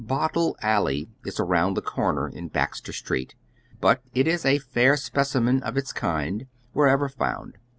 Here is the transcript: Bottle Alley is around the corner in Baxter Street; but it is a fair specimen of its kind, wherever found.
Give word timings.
Bottle 0.03 0.57
Alley 0.63 1.09
is 1.25 1.39
around 1.39 1.75
the 1.75 1.81
corner 1.83 2.27
in 2.27 2.47
Baxter 2.47 2.91
Street; 2.91 3.35
but 3.79 4.01
it 4.15 4.27
is 4.27 4.47
a 4.47 4.57
fair 4.57 4.97
specimen 4.97 5.61
of 5.61 5.77
its 5.77 5.93
kind, 5.93 6.47
wherever 6.73 7.07
found. 7.07 7.59